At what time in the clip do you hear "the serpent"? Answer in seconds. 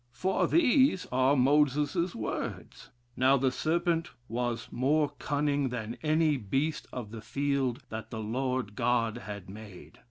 3.37-4.09